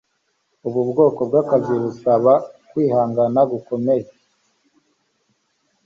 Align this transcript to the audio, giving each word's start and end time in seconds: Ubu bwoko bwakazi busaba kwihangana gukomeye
Ubu 0.67 0.79
bwoko 0.89 1.21
bwakazi 1.29 1.73
busaba 1.83 2.33
kwihangana 2.69 3.41
gukomeye 3.51 4.05